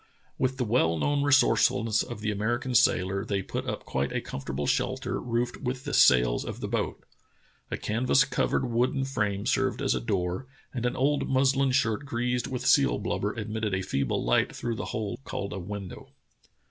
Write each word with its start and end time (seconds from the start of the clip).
With 0.39 0.57
the 0.57 0.65
well 0.65 0.97
known 0.97 1.21
resourcefulness 1.21 2.01
of 2.01 2.21
the 2.21 2.31
American 2.31 2.73
sailor, 2.73 3.23
they 3.23 3.43
put 3.43 3.67
up 3.67 3.85
quite 3.85 4.11
a 4.11 4.19
comfortable 4.19 4.65
shelter 4.65 5.21
roofed 5.21 5.57
with 5.57 5.83
the 5.83 5.93
sails 5.93 6.43
of 6.43 6.59
the 6.59 6.67
boat. 6.67 7.03
A 7.69 7.77
canvas 7.77 8.23
covered 8.23 8.67
wooden 8.67 9.05
frame 9.05 9.45
served 9.45 9.79
as 9.79 9.93
a 9.93 10.01
door, 10.01 10.47
and 10.73 10.87
an 10.87 10.95
old 10.95 11.29
muslin 11.29 11.71
shirt 11.71 12.03
greased 12.03 12.47
with 12.47 12.65
seal 12.65 12.97
blub 12.97 13.21
ber 13.21 13.33
admitted 13.35 13.75
a 13.75 13.83
feeble 13.83 14.25
light 14.25 14.55
through 14.55 14.73
the 14.75 14.85
hole 14.85 15.19
called 15.23 15.53
a 15.53 15.59
window. 15.59 16.09